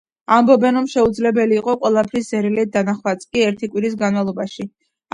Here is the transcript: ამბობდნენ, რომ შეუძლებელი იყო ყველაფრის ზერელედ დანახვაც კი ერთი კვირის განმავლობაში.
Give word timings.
ამბობდნენ, 0.35 0.79
რომ 0.79 0.87
შეუძლებელი 0.93 1.59
იყო 1.61 1.77
ყველაფრის 1.85 2.31
ზერელედ 2.33 2.75
დანახვაც 2.81 3.31
კი 3.31 3.47
ერთი 3.53 3.73
კვირის 3.73 4.03
განმავლობაში. 4.05 4.73